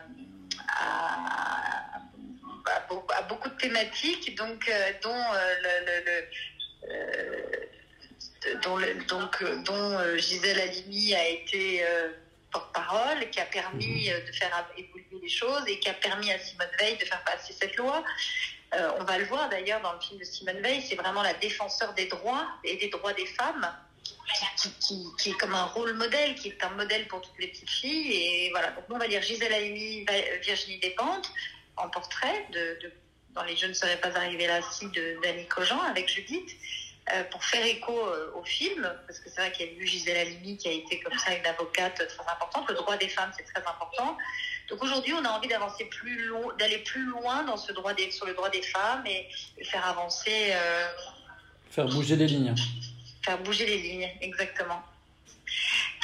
à, 0.69 2.03
beaucoup 3.29 3.49
de 3.49 3.57
thématiques, 3.57 4.37
donc 4.37 4.69
euh, 4.69 4.93
dont 5.03 5.25
le, 8.79 8.95
dont, 9.09 9.19
donc, 9.19 9.45
dont 9.65 10.17
Gisèle 10.17 10.61
Halimi 10.61 11.15
a 11.15 11.29
été 11.29 11.85
porte-parole, 12.53 13.29
qui 13.31 13.41
a 13.41 13.47
permis 13.47 14.09
de 14.09 14.33
faire 14.33 14.67
évoluer 14.77 15.21
les 15.23 15.29
choses 15.29 15.65
et 15.67 15.79
qui 15.79 15.89
a 15.89 15.95
permis 15.95 16.31
à 16.33 16.39
Simone 16.39 16.69
Veil 16.79 16.97
de 16.97 17.05
faire 17.05 17.23
passer 17.25 17.53
cette 17.53 17.77
loi. 17.77 18.05
Euh, 18.75 18.91
on 18.99 19.05
va 19.05 19.19
le 19.19 19.25
voir 19.27 19.49
d'ailleurs 19.49 19.81
dans 19.81 19.93
le 19.93 20.01
film 20.01 20.19
de 20.19 20.25
Simone 20.25 20.61
Veil, 20.61 20.83
c'est 20.83 20.97
vraiment 20.97 21.23
la 21.23 21.35
défenseur 21.35 21.95
des 21.95 22.07
droits 22.07 22.47
et 22.65 22.77
des 22.77 22.89
droits 22.89 23.13
des 23.13 23.27
femmes, 23.27 23.67
qui, 24.81 25.31
est 25.31 25.39
comme 25.39 25.55
un 25.55 25.65
rôle 25.65 25.95
modèle, 25.95 26.35
qui 26.35 26.49
est 26.49 26.65
un 26.65 26.71
modèle 26.71 27.07
pour 27.07 27.21
toutes 27.21 27.39
les 27.39 27.49
petites 27.49 27.71
filles. 27.71 28.13
Et 28.13 28.51
voilà, 28.51 28.71
donc 28.73 28.85
on 28.91 28.99
va 28.99 29.07
lire 29.07 29.23
Gisèle 29.23 29.53
Halimi, 29.53 30.05
Virginie 30.43 30.79
Despentes, 30.79 31.31
en 31.77 31.89
portrait, 31.89 32.47
de, 32.53 32.79
dans 33.31 33.45
Les 33.45 33.57
Je 33.57 33.67
ne 33.67 33.73
serais 33.73 33.99
pas 33.99 34.15
arrivée 34.17 34.47
là 34.47 34.61
si 34.73 34.89
de 34.89 35.19
Dany 35.23 35.47
Cogent 35.47 35.81
avec 35.83 36.09
Judith. 36.09 36.51
Euh, 37.13 37.23
pour 37.31 37.45
faire 37.45 37.65
écho 37.65 37.97
euh, 37.97 38.33
au 38.35 38.43
film, 38.43 38.83
parce 39.07 39.21
que 39.21 39.31
c'est 39.31 39.41
vrai 39.41 39.53
qu'il 39.53 39.65
y 39.65 39.69
a 39.69 39.73
eu 39.73 39.87
Gisèle 39.87 40.17
Halimi 40.17 40.57
qui 40.57 40.67
a 40.67 40.73
été 40.73 40.99
comme 40.99 41.17
ça 41.17 41.33
une 41.37 41.47
avocate 41.47 41.95
très 41.95 42.33
importante. 42.33 42.69
Le 42.69 42.75
droit 42.75 42.97
des 42.97 43.09
femmes, 43.09 43.31
c'est 43.37 43.45
très 43.45 43.61
important. 43.61 44.19
Donc 44.69 44.83
aujourd'hui, 44.83 45.13
on 45.13 45.25
a 45.25 45.29
envie 45.29 45.47
d'avancer 45.47 45.85
plus 45.85 46.25
loin, 46.25 46.53
d'aller 46.59 46.79
plus 46.79 47.05
loin 47.05 47.45
dans 47.45 47.57
ce 47.57 47.73
droit 47.73 47.95
des, 47.95 48.11
sur 48.11 48.27
le 48.27 48.35
droit 48.35 48.51
des 48.51 48.63
femmes 48.63 49.05
et, 49.07 49.29
faire 49.65 49.87
avancer. 49.87 50.51
Euh, 50.51 50.89
faire 51.71 51.87
bouger 51.87 52.17
les 52.17 52.27
lignes. 52.27 52.55
Faire 53.25 53.39
bouger 53.39 53.67
les 53.67 53.79
lignes, 53.79 54.11
exactement. 54.21 54.83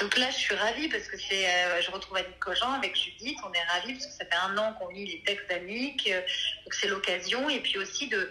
Donc 0.00 0.16
là, 0.16 0.30
je 0.30 0.37
suis 0.37 0.54
ravie 0.54 0.88
parce 0.88 1.09
que 1.09 1.18
c'est, 1.18 1.49
euh, 1.49 1.82
je 1.82 1.90
retrouve 1.90 2.16
Annick 2.16 2.38
Cogent 2.38 2.73
avec 2.73 2.97
Judith. 2.97 3.38
On 3.44 3.52
est 3.52 3.62
ravis 3.73 3.94
parce 3.94 4.06
que 4.06 4.12
ça 4.12 4.25
fait 4.25 4.37
un 4.37 4.56
an 4.56 4.75
qu'on 4.75 4.88
lit 4.88 5.06
les 5.06 5.23
textes 5.23 5.49
d'Annick. 5.49 6.09
Euh, 6.09 6.21
donc 6.64 6.75
c'est 6.75 6.88
l'occasion. 6.88 7.50
Et 7.50 7.61
puis 7.61 7.78
aussi 7.78 8.09
de, 8.09 8.30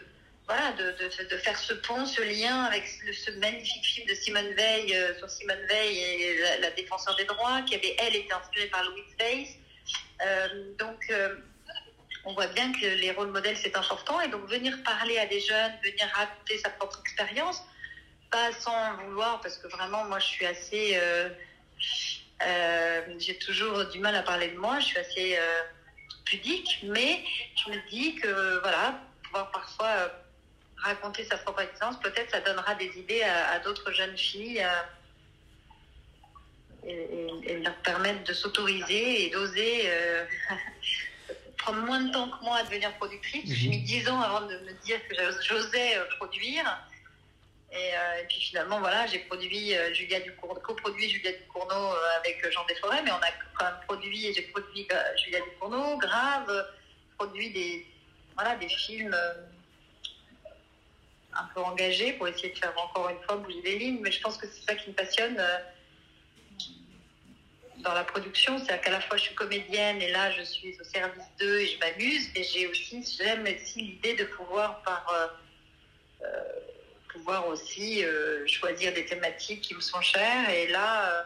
voilà, 0.52 0.74
de, 0.74 1.24
de, 1.24 1.38
faire 1.38 1.58
ce 1.58 1.74
pont, 1.74 2.06
ce 2.06 2.22
lien 2.22 2.64
avec 2.66 2.86
ce 2.86 3.32
magnifique 3.40 3.86
film 3.86 4.08
de 4.08 4.14
Simone 4.16 4.54
Veil 4.54 4.98
sur 5.18 5.30
Simone 5.30 5.66
Veil 5.70 5.98
et 5.98 6.42
la, 6.42 6.58
la, 6.58 6.72
défenseur 6.72 7.16
des 7.16 7.24
droits, 7.24 7.62
qui 7.62 7.76
avait, 7.76 7.96
elle, 8.00 8.16
été 8.18 8.34
inspirée 8.34 8.68
par 8.68 8.84
Louise 8.84 9.16
Weiss. 9.18 9.50
Euh, 10.26 10.74
donc, 10.78 11.00
euh, 11.10 11.36
on 12.26 12.34
voit 12.34 12.48
bien 12.48 12.74
que 12.74 12.86
les 12.86 13.12
rôles 13.12 13.32
modèles, 13.32 13.58
c'est 13.58 13.78
important. 13.78 14.20
Et 14.20 14.28
donc, 14.28 14.46
venir 14.50 14.84
parler 14.84 15.18
à 15.18 15.26
des 15.26 15.40
jeunes, 15.40 15.72
venir 15.84 16.06
raconter 16.14 16.58
sa 16.58 16.70
propre 16.70 17.00
expérience, 17.00 17.64
pas 18.30 18.52
sans 18.52 18.98
vouloir, 19.06 19.40
parce 19.40 19.58
que 19.58 19.68
vraiment, 19.68 20.04
moi, 20.06 20.20
je 20.20 20.28
suis 20.28 20.46
assez... 20.46 20.98
Euh, 20.98 21.30
j'ai 23.20 23.38
toujours 23.38 23.86
du 23.86 24.00
mal 24.00 24.16
à 24.16 24.24
parler 24.24 24.50
de 24.50 24.58
moi, 24.58 24.80
je 24.80 24.86
suis 24.86 24.98
assez 24.98 25.40
pudique, 26.26 26.80
mais 26.84 27.24
je 27.56 27.72
me 27.72 27.90
dis 27.90 28.16
que, 28.16 28.60
voilà, 28.60 29.00
pouvoir 29.24 29.52
parfois 29.52 30.12
raconter 30.82 31.24
sa 31.26 31.38
propre 31.38 31.62
expérience, 31.62 32.00
peut-être 32.00 32.32
ça 32.32 32.42
donnera 32.42 32.76
des 32.76 32.98
idées 32.98 33.24
à, 33.24 33.60
d'autres 33.60 33.92
jeunes 33.92 34.18
filles 34.18 34.66
et, 36.86 37.60
leur 37.64 37.76
permettre 37.78 38.24
de 38.24 38.34
s'autoriser 38.34 39.26
et 39.26 39.30
d'oser 39.30 39.84
euh, 39.86 40.26
prendre 41.58 41.82
moins 41.84 42.00
de 42.00 42.12
temps 42.12 42.30
que 42.30 42.44
moi 42.44 42.58
à 42.58 42.64
devenir 42.64 42.94
productrice. 42.96 43.54
J'ai 43.54 43.70
mis 43.70 43.82
dix 43.82 44.08
ans 44.10 44.20
avant 44.20 44.42
de 44.48 44.58
me 44.60 44.74
dire 44.84 44.98
que 45.08 45.16
j'osais 45.48 45.98
euh, 45.98 46.06
produire. 46.18 46.66
Euh, 47.74 48.22
et, 48.22 48.26
puis 48.28 48.42
finalement, 48.42 48.80
voilà, 48.80 49.08
j'ai 49.08 49.20
produit 49.20 49.74
Julia 49.94 50.20
Ducournau, 50.20 50.60
coproduit 50.60 51.10
Julia 51.10 51.32
Ducournau 51.32 51.94
avec 52.18 52.52
Jean 52.52 52.66
Desforêts, 52.66 53.02
mais 53.04 53.12
on 53.12 53.16
a 53.16 53.32
quand 53.58 53.66
même 53.66 53.80
produit, 53.88 54.28
et 54.28 54.34
j'ai 54.34 54.42
produit 54.42 54.88
Julia 55.24 55.40
Ducournau, 55.40 55.98
Grave, 55.98 56.68
produit 57.18 57.52
des, 57.52 57.88
voilà, 58.36 58.58
des 58.58 58.68
films 58.68 59.16
un 61.34 61.46
peu 61.54 61.62
engagés 61.62 62.14
pour 62.14 62.28
essayer 62.28 62.50
de 62.50 62.58
faire 62.58 62.74
encore 62.78 63.10
une 63.10 63.22
fois 63.24 63.38
bouger 63.38 63.62
les 63.64 63.80
lignes. 63.80 64.00
Mais 64.02 64.12
je 64.12 64.22
pense 64.22 64.38
que 64.38 64.48
c'est 64.48 64.66
ça 64.66 64.76
qui 64.76 64.90
me 64.90 64.96
passionne 64.96 65.42
dans 67.82 67.94
la 67.94 68.04
production, 68.04 68.58
c'est-à-dire 68.58 68.82
qu'à 68.82 68.92
la 68.92 69.02
fois 69.02 69.18
je 69.18 69.24
suis 69.24 69.36
comédienne 69.36 70.02
et 70.02 70.12
là 70.12 70.32
je 70.32 70.44
suis 70.44 70.80
au 70.80 70.84
service 70.84 71.26
d'eux 71.40 71.60
et 71.60 71.68
je 71.68 71.80
m'amuse, 71.80 72.30
mais 72.36 72.44
j'ai 72.44 72.68
aussi, 72.68 73.04
j'aime 73.18 73.44
aussi 73.44 73.82
l'idée 73.82 74.16
de 74.16 74.26
pouvoir 74.26 74.82
par 74.84 75.06
euh, 75.14 76.26
euh, 76.26 76.44
pouvoir 77.12 77.48
aussi 77.48 78.04
euh, 78.04 78.46
choisir 78.48 78.94
des 78.94 79.06
thématiques 79.06 79.62
qui 79.62 79.76
me 79.76 79.82
sont 79.82 80.02
chères. 80.02 80.50
Et 80.50 80.68
là, 80.68 81.26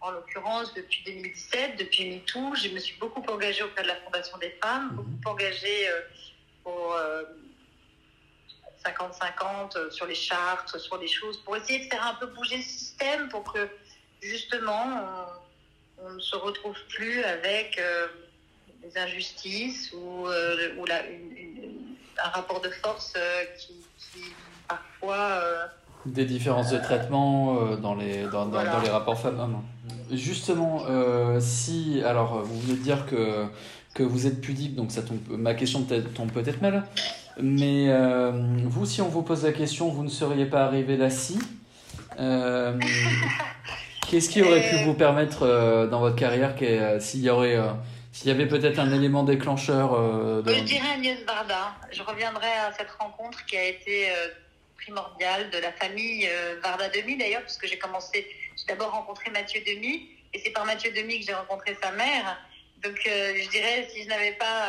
en 0.00 0.10
l'occurrence, 0.10 0.72
depuis 0.74 1.02
2017, 1.04 1.76
depuis 1.78 2.10
MeToo, 2.10 2.54
je 2.54 2.68
me 2.68 2.78
suis 2.78 2.96
beaucoup 2.98 3.22
engagée 3.28 3.62
auprès 3.62 3.82
de 3.82 3.88
la 3.88 3.96
Fondation 3.96 4.38
des 4.38 4.50
femmes, 4.62 4.90
mhm. 4.90 4.96
beaucoup 4.96 5.30
engagée 5.30 5.88
pour 6.62 6.96
50-50 8.84 9.90
sur 9.90 10.06
les 10.06 10.14
chartes, 10.14 10.78
sur 10.78 10.98
les 10.98 11.08
choses, 11.08 11.38
pour 11.38 11.56
essayer 11.56 11.84
de 11.84 11.90
faire 11.90 12.06
un 12.06 12.14
peu 12.14 12.26
bouger 12.26 12.56
le 12.56 12.62
système, 12.62 13.28
pour 13.28 13.52
que 13.52 13.68
justement 14.20 15.26
on 16.04 16.10
ne 16.14 16.20
se 16.20 16.36
retrouve 16.36 16.76
plus 16.88 17.22
avec 17.24 17.78
euh, 17.78 18.06
des 18.82 18.98
injustices 18.98 19.92
ou, 19.92 20.26
euh, 20.28 20.74
ou 20.78 20.84
la, 20.86 21.00
un 22.24 22.28
rapport 22.30 22.60
de 22.60 22.68
force 22.68 23.14
euh, 23.16 23.44
qui, 23.58 23.74
parfois... 24.68 25.40
des 26.04 26.24
différences 26.24 26.70
de 26.70 26.78
traitement 26.78 27.76
dans, 27.76 27.94
les, 27.94 28.24
dans, 28.24 28.46
dans, 28.46 28.80
les 28.80 28.90
rapports 28.90 29.20
femmes-hommes. 29.20 29.62
Justement, 30.10 30.84
si... 31.40 32.02
Alors, 32.04 32.42
vous 32.42 32.60
venez 32.60 32.78
de 32.78 32.82
dire 32.82 33.06
que, 33.06 33.46
que 33.94 34.02
vous 34.02 34.26
êtes 34.26 34.40
pudique, 34.40 34.74
donc 34.74 34.92
ça 34.92 35.02
tombe, 35.02 35.20
ma 35.30 35.54
question 35.54 35.86
tombe 36.14 36.32
peut-être 36.32 36.60
mal. 36.60 36.84
Mais 37.40 37.88
vous, 38.64 38.86
si 38.86 39.02
on 39.02 39.08
vous 39.08 39.22
pose 39.22 39.44
la 39.44 39.52
question, 39.52 39.88
vous 39.88 40.04
ne 40.04 40.08
seriez 40.08 40.46
pas 40.46 40.64
arrivé 40.64 40.96
là 40.96 41.10
si 41.10 41.38
Qu'est-ce 44.08 44.28
qui 44.28 44.42
aurait 44.42 44.68
pu 44.68 44.76
vous 44.84 44.94
permettre 44.94 45.42
euh, 45.42 45.86
dans 45.88 45.98
votre 45.98 46.14
carrière 46.14 46.54
euh, 46.62 47.00
s'il 47.00 47.22
y 47.22 47.30
aurait 47.30 47.56
euh, 47.56 47.72
s'il 48.12 48.28
y 48.28 48.30
avait 48.30 48.46
peut-être 48.46 48.78
un 48.78 48.92
élément 48.92 49.24
déclencheur 49.24 49.94
Je 50.46 50.60
dirais 50.60 50.92
Agnès 50.94 51.22
Varda. 51.24 51.74
Je 51.90 52.02
reviendrai 52.02 52.46
à 52.46 52.72
cette 52.72 52.90
rencontre 52.92 53.44
qui 53.44 53.58
a 53.58 53.64
été 53.64 54.08
primordiale 54.78 55.50
de 55.50 55.58
la 55.58 55.70
famille 55.72 56.26
Varda 56.62 56.88
Demi 56.88 57.18
d'ailleurs, 57.18 57.42
puisque 57.42 57.66
j'ai 57.66 57.76
commencé, 57.76 58.26
j'ai 58.56 58.64
d'abord 58.68 58.92
rencontré 58.92 59.30
Mathieu 59.30 59.60
Demi, 59.66 60.08
et 60.32 60.38
c'est 60.38 60.50
par 60.50 60.64
Mathieu 60.64 60.92
Demi 60.96 61.20
que 61.20 61.26
j'ai 61.26 61.34
rencontré 61.34 61.76
sa 61.82 61.90
mère. 61.92 62.38
Donc 62.82 63.00
je 63.04 63.50
dirais, 63.50 63.88
si 63.92 64.04
je 64.04 64.08
n'avais 64.08 64.32
pas 64.32 64.68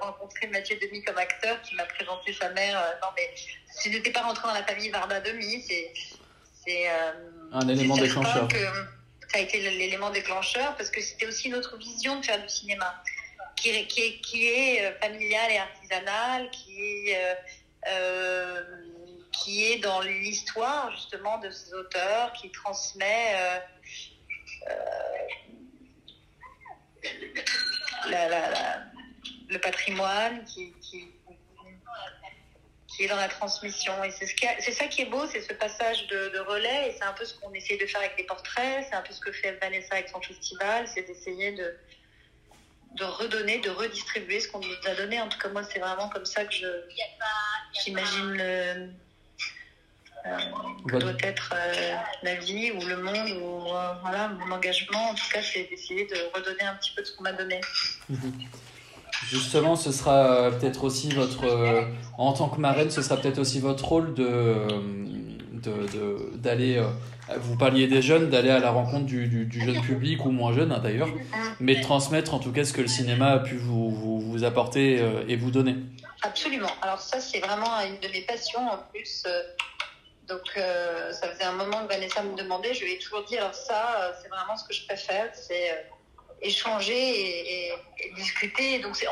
rencontré 0.00 0.46
Mathieu 0.48 0.76
Demi 0.80 1.02
comme 1.02 1.18
acteur, 1.18 1.60
qui 1.62 1.74
m'a 1.74 1.84
présenté 1.84 2.32
sa 2.32 2.50
mère, 2.50 2.76
non 3.02 3.08
mais 3.16 3.30
si 3.72 3.90
je 3.90 3.96
n'étais 3.96 4.12
pas 4.12 4.22
rentrée 4.22 4.46
dans 4.48 4.54
la 4.54 4.64
famille 4.64 4.90
Varda 4.90 5.20
Demi, 5.20 5.62
c'est 5.66 5.92
c'est 6.64 6.90
euh, 6.90 7.12
un 7.52 7.68
élément 7.68 7.96
déclencheur. 7.96 8.48
Que 8.48 8.56
ça 9.28 9.38
a 9.38 9.40
été 9.40 9.60
l'élément 9.70 10.10
déclencheur 10.10 10.76
parce 10.76 10.90
que 10.90 11.00
c'était 11.00 11.26
aussi 11.26 11.48
notre 11.48 11.76
vision 11.76 12.18
de 12.18 12.24
faire 12.24 12.42
du 12.42 12.48
cinéma, 12.48 13.02
qui, 13.56 13.70
est, 13.70 13.86
qui 13.86 14.00
est, 14.00 14.20
qui 14.20 14.46
est 14.48 14.84
euh, 14.84 14.98
familiale 15.00 15.52
et 15.52 15.58
artisanale, 15.58 16.50
qui 16.50 17.10
est, 17.10 17.18
euh, 17.88 18.62
qui 19.32 19.72
est 19.72 19.78
dans 19.78 20.00
l'histoire 20.00 20.90
justement 20.92 21.38
de 21.38 21.50
ces 21.50 21.72
auteurs, 21.74 22.32
qui 22.32 22.50
transmet 22.50 23.34
le 29.48 29.58
patrimoine, 29.58 30.44
qui, 30.44 30.72
qui, 30.80 31.08
qui 32.88 33.04
est 33.04 33.08
dans 33.08 33.16
la 33.16 33.28
transmission. 33.28 33.92
Et 34.04 34.10
c'est 34.10 34.26
ce 34.26 34.72
ça 34.72 34.86
qui 34.86 35.02
est 35.02 35.06
beau, 35.06 35.26
c'est 35.26 35.42
ce 35.42 35.52
passage 35.52 36.06
de, 36.08 36.38
relais. 36.40 36.88
Et 36.88 36.92
c'est 36.92 37.04
un 37.04 37.12
peu 37.12 37.24
ce 37.24 37.34
qu'on 37.34 37.52
essaie 37.52 37.76
de 37.76 37.86
faire 37.86 38.00
avec 38.00 38.16
les 38.18 38.24
portraits. 38.24 38.86
C'est 38.88 38.94
un 38.94 39.02
peu 39.02 39.12
ce 39.12 39.20
que 39.20 39.32
fait 39.32 39.52
Vanessa 39.52 39.94
avec 39.94 40.08
son 40.08 40.20
festival. 40.20 40.86
C'est 40.88 41.02
d'essayer 41.02 41.52
de, 41.52 41.76
de 42.96 43.04
redonner, 43.04 43.58
de 43.58 43.70
redistribuer 43.70 44.40
ce 44.40 44.48
qu'on 44.48 44.60
nous 44.60 44.74
a 44.86 44.94
donné. 44.94 45.20
En 45.20 45.28
tout 45.28 45.38
cas, 45.38 45.48
moi, 45.48 45.62
c'est 45.64 45.78
vraiment 45.78 46.08
comme 46.08 46.26
ça 46.26 46.44
que 46.44 46.52
je 46.52 46.66
j'imagine 47.84 48.94
euh, 50.26 50.36
que 50.88 50.96
doit 50.96 51.12
être 51.22 51.54
euh, 51.54 51.94
la 52.22 52.34
vie 52.36 52.72
ou 52.72 52.84
le 52.86 52.96
monde 52.96 53.30
ou 53.42 53.74
euh, 53.74 53.92
voilà 54.02 54.28
mon 54.28 54.54
engagement. 54.54 55.10
En 55.10 55.14
tout 55.14 55.28
cas, 55.32 55.40
c'est 55.42 55.68
d'essayer 55.70 56.06
de 56.06 56.16
redonner 56.34 56.62
un 56.62 56.74
petit 56.74 56.92
peu 56.94 57.02
de 57.02 57.06
ce 57.06 57.16
qu'on 57.16 57.24
m'a 57.24 57.32
donné. 57.32 57.60
Mhm. 58.08 58.32
Justement, 59.28 59.76
ce 59.76 59.92
sera 59.92 60.50
peut-être 60.50 60.84
aussi 60.84 61.10
votre, 61.10 61.44
en 62.16 62.32
tant 62.32 62.48
que 62.48 62.58
marraine, 62.58 62.90
ce 62.90 63.02
sera 63.02 63.18
peut-être 63.18 63.38
aussi 63.38 63.60
votre 63.60 63.84
rôle 63.84 64.14
de 64.14 64.66
d'aller 66.36 66.82
vous 67.38 67.56
parliez 67.56 67.86
des 67.86 68.02
jeunes, 68.02 68.30
d'aller 68.30 68.50
à 68.50 68.58
la 68.58 68.70
rencontre 68.70 69.06
du, 69.06 69.48
jeune 69.52 69.80
public 69.82 70.24
ou 70.24 70.30
moins 70.30 70.52
jeune 70.52 70.72
hein, 70.72 70.80
d'ailleurs, 70.82 71.08
mais 71.58 71.76
de 71.76 71.82
transmettre 71.82 72.34
en 72.34 72.38
tout 72.38 72.52
cas 72.52 72.64
ce 72.64 72.72
que 72.72 72.80
le 72.80 72.88
cinéma 72.88 73.32
a 73.32 73.38
pu 73.38 73.56
vous, 73.56 73.90
vous, 73.90 74.44
apporter 74.44 75.00
euh, 75.00 75.22
et 75.28 75.36
vous 75.36 75.50
donner. 75.50 75.76
Absolument. 76.22 76.70
Alors 76.82 77.00
ça 77.00 77.20
c'est 77.20 77.40
vraiment 77.40 77.80
une 77.80 77.98
de 78.00 78.12
mes 78.12 78.22
passions 78.22 78.66
en 78.68 78.78
plus. 78.92 79.24
Euh, 80.30 80.34
donc 80.34 80.52
euh, 80.56 81.12
ça 81.12 81.28
faisait 81.28 81.44
un 81.44 81.52
moment 81.52 81.86
que 81.86 81.92
Vanessa 81.92 82.22
me 82.22 82.36
demandait, 82.36 82.74
je 82.74 82.84
lui 82.84 82.92
ai 82.92 82.98
toujours 82.98 83.24
dit 83.24 83.36
alors 83.36 83.54
ça 83.54 84.14
c'est 84.22 84.28
vraiment 84.28 84.56
ce 84.56 84.64
que 84.64 84.72
je 84.72 84.86
préfère, 84.86 85.30
c'est 85.34 85.86
échanger 86.42 87.68
et, 87.68 87.72
discuter. 88.14 88.78
Donc 88.78 88.96
c'est 88.96 89.08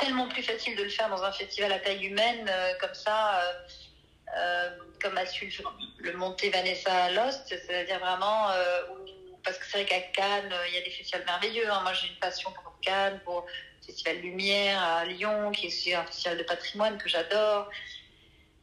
tellement 0.00 0.28
plus 0.28 0.42
facile 0.42 0.76
de 0.76 0.82
le 0.82 0.90
faire 0.90 1.08
dans 1.08 1.22
un 1.22 1.32
festival 1.32 1.72
à 1.72 1.78
taille 1.78 2.04
humaine 2.06 2.50
comme 2.80 2.94
ça 2.94 3.40
comme 5.02 5.16
a 5.16 5.26
su 5.26 5.52
le 5.98 6.12
monter 6.14 6.50
Vanessa 6.50 7.10
Lost, 7.12 7.48
c'est-à-dire 7.48 7.98
vraiment, 8.00 8.50
euh, 8.50 8.82
parce 9.44 9.58
que 9.58 9.64
c'est 9.66 9.82
vrai 9.82 9.86
qu'à 9.86 10.00
Cannes, 10.00 10.52
il 10.68 10.74
y 10.74 10.78
a 10.78 10.82
des 10.82 10.90
festivals 10.90 11.24
merveilleux. 11.24 11.70
Hein. 11.70 11.80
Moi, 11.82 11.92
j'ai 11.94 12.08
une 12.08 12.18
passion 12.18 12.50
pour 12.50 12.74
Cannes, 12.80 13.20
pour 13.24 13.46
le 13.46 13.86
Festival 13.86 14.16
Lumière 14.18 14.82
à 14.82 15.04
Lyon, 15.04 15.50
qui 15.52 15.66
est 15.66 15.68
aussi 15.68 15.94
un 15.94 16.04
festival 16.04 16.38
de 16.38 16.42
patrimoine 16.42 16.98
que 16.98 17.08
j'adore. 17.08 17.68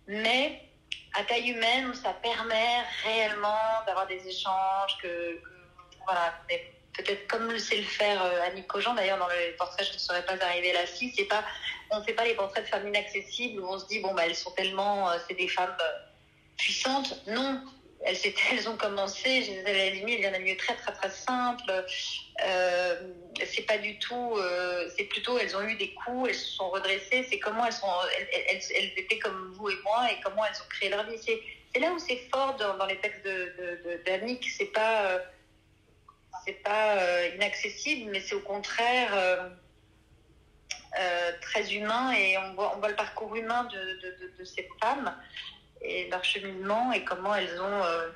Mais 0.07 0.61
à 1.17 1.23
taille 1.23 1.49
humaine, 1.49 1.93
ça 1.93 2.13
permet 2.13 2.81
réellement 3.03 3.83
d'avoir 3.85 4.07
des 4.07 4.27
échanges, 4.27 4.97
que, 5.01 5.39
voilà, 6.05 6.33
peut-être 6.93 7.27
comme 7.27 7.49
le 7.51 7.59
sait 7.59 7.77
le 7.77 7.83
faire 7.83 8.23
euh, 8.23 8.41
Annick 8.47 8.67
Cogent, 8.67 8.93
d'ailleurs 8.93 9.17
dans 9.17 9.27
le 9.27 9.55
portrait 9.57 9.83
je 9.83 9.93
ne 9.93 9.97
serais 9.97 10.23
pas 10.25 10.33
arrivée 10.45 10.71
là 10.71 10.85
si 10.85 11.11
c'est 11.11 11.25
pas 11.25 11.43
on 11.91 11.99
ne 11.99 12.03
fait 12.03 12.13
pas 12.13 12.23
les 12.23 12.35
portraits 12.35 12.63
de 12.63 12.69
femmes 12.69 12.87
inaccessibles 12.87 13.61
où 13.61 13.67
on 13.67 13.77
se 13.77 13.85
dit 13.87 13.99
bon 13.99 14.13
bah 14.13 14.23
elles 14.25 14.35
sont 14.35 14.51
tellement 14.51 15.09
euh, 15.09 15.17
c'est 15.27 15.33
des 15.33 15.47
femmes 15.47 15.75
puissantes. 16.57 17.21
Non, 17.27 17.61
elles, 18.51 18.69
ont 18.69 18.77
commencé, 18.77 19.63
à 19.65 19.71
la 19.71 19.89
limite, 19.89 20.19
il 20.19 20.25
y 20.25 20.27
en 20.27 20.33
a 20.33 20.39
mieux 20.39 20.57
très 20.57 20.75
très 20.75 20.91
très 20.91 21.09
simple. 21.09 21.85
Euh, 22.45 22.95
c'est 23.45 23.63
pas 23.63 23.77
du 23.77 23.97
tout, 23.99 24.33
euh, 24.37 24.89
c'est 24.97 25.05
plutôt, 25.05 25.37
elles 25.39 25.55
ont 25.55 25.63
eu 25.63 25.75
des 25.75 25.93
coups, 25.93 26.29
elles 26.29 26.35
se 26.35 26.55
sont 26.55 26.69
redressées. 26.69 27.25
C'est 27.29 27.39
comment 27.39 27.65
elles 27.65 27.73
sont, 27.73 27.87
elles, 28.49 28.91
étaient 28.97 29.19
comme 29.19 29.53
vous 29.53 29.69
et 29.69 29.77
moi 29.83 30.11
et 30.11 30.17
comment 30.23 30.45
elles 30.45 30.61
ont 30.61 30.69
créé 30.69 30.89
leur 30.89 31.09
vie. 31.09 31.17
C'est 31.23 31.79
là 31.79 31.91
où 31.91 31.99
c'est 31.99 32.21
fort 32.31 32.55
dans, 32.55 32.85
les 32.85 32.99
textes 32.99 33.25
de 33.25 34.01
d'Annick. 34.05 34.41
De, 34.41 34.47
c'est 36.45 36.61
pas, 36.63 36.97
euh, 36.97 37.29
inaccessible, 37.35 38.11
mais 38.11 38.19
c'est 38.19 38.35
au 38.35 38.41
contraire. 38.41 39.51
très 41.41 41.73
humain 41.73 42.11
et 42.11 42.37
on 42.37 42.53
voit, 42.53 42.87
le 42.87 42.95
parcours 42.95 43.35
humain 43.35 43.63
de, 43.65 43.79
de, 44.01 44.33
de 44.37 44.45
femmes 44.81 45.15
et 45.81 46.09
leur 46.09 46.23
cheminement 46.23 46.91
et 46.91 47.03
comment 47.03 47.35
elles 47.35 47.61
ont, 47.61 47.83
euh, 47.83 48.09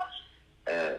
euh, 0.69 0.97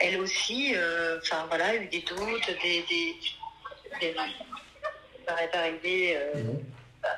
elles 0.00 0.20
aussi, 0.20 0.74
euh, 0.74 1.18
enfin 1.22 1.46
voilà, 1.48 1.76
eu 1.76 1.86
des 1.86 2.00
doutes, 2.00 2.46
des, 2.62 2.82
des, 2.82 3.16
des 4.00 4.16
ça 5.26 5.42
est 5.42 5.56
arrivé 5.56 6.18
mhm. 6.34 6.64
bah, 7.02 7.08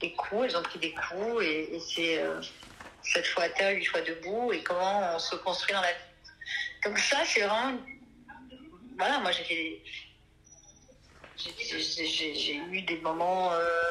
des, 0.00 0.12
coups, 0.14 0.44
elles 0.44 0.56
ont 0.56 0.62
pris 0.62 0.78
des 0.78 0.94
coups 0.94 1.44
et, 1.44 1.78
c'est 1.80 2.24
sept 3.02 3.26
fois 3.26 3.44
à 3.44 3.48
terre, 3.50 3.76
huit 3.76 3.84
fois 3.84 4.00
debout 4.02 4.52
et 4.52 4.62
comment 4.62 5.14
on 5.14 5.18
se 5.18 5.36
construit 5.36 5.74
dans 5.74 5.82
la 5.82 5.92
vie. 5.92 5.98
Donc 6.84 6.98
ça, 6.98 7.18
c'est 7.24 7.42
vraiment, 7.42 7.78
voilà, 8.96 9.18
moi 9.18 9.32
j'ai 9.32 9.44
fait 9.44 9.82
j'ai 11.40 12.56
eu 12.56 12.82
des 12.82 12.98
moments, 12.98 13.52
euh, 13.52 13.90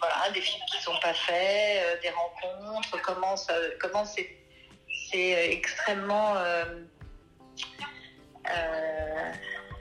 voilà, 0.00 0.30
des 0.32 0.40
films 0.40 0.62
qui 0.70 0.82
sont 0.82 0.98
pas 1.00 1.14
faits, 1.14 1.82
euh, 1.82 2.00
des 2.02 2.10
rencontres, 2.10 3.00
comment 3.02 3.36
ça, 3.36 3.54
comment 3.80 4.04
c'est, 4.04 4.28
c'est 5.10 5.34
euh, 5.34 5.52
extrêmement 5.52 6.34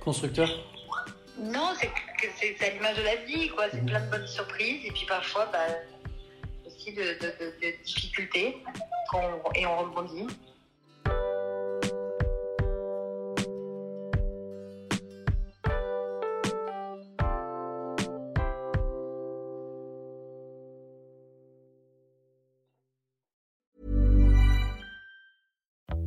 constructeur. 0.02 0.50
Non, 1.38 1.74
c'est 1.80 1.92
c'est 2.40 2.66
à 2.66 2.70
l'image 2.70 2.98
de 2.98 3.04
la 3.04 3.16
vie, 3.18 3.50
quoi. 3.50 3.66
C'est 3.70 3.86
plein 3.86 4.00
de 4.00 4.10
bonnes 4.10 4.28
surprises 4.28 4.86
et 4.86 4.92
puis 4.92 5.06
parfois, 5.06 5.46
bah, 5.48 5.68
aussi 6.66 6.94
de, 6.94 7.02
de 7.02 7.84
difficultés 7.84 8.64
et 9.56 9.66
on 9.66 9.78
rebondit. 9.80 10.28